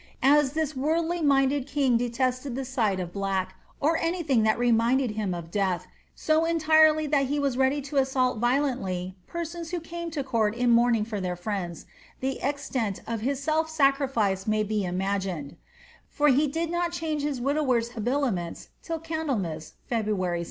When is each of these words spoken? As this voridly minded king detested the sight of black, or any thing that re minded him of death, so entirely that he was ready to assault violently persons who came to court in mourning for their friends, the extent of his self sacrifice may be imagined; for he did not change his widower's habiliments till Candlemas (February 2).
As 0.23 0.53
this 0.53 0.73
voridly 0.73 1.21
minded 1.23 1.67
king 1.67 1.95
detested 1.95 2.55
the 2.55 2.65
sight 2.65 2.99
of 2.99 3.13
black, 3.13 3.53
or 3.79 3.97
any 3.97 4.23
thing 4.23 4.41
that 4.41 4.57
re 4.57 4.71
minded 4.71 5.11
him 5.11 5.31
of 5.35 5.51
death, 5.51 5.85
so 6.15 6.43
entirely 6.43 7.05
that 7.05 7.27
he 7.27 7.37
was 7.37 7.55
ready 7.55 7.81
to 7.81 7.97
assault 7.97 8.39
violently 8.39 9.15
persons 9.27 9.69
who 9.69 9.79
came 9.79 10.09
to 10.09 10.23
court 10.23 10.55
in 10.55 10.71
mourning 10.71 11.05
for 11.05 11.21
their 11.21 11.35
friends, 11.35 11.85
the 12.19 12.41
extent 12.41 12.99
of 13.05 13.21
his 13.21 13.43
self 13.43 13.69
sacrifice 13.69 14.47
may 14.47 14.63
be 14.63 14.83
imagined; 14.83 15.55
for 16.09 16.29
he 16.29 16.47
did 16.47 16.71
not 16.71 16.91
change 16.91 17.21
his 17.21 17.39
widower's 17.39 17.89
habiliments 17.91 18.69
till 18.81 18.97
Candlemas 18.97 19.73
(February 19.85 20.39
2). 20.39 20.39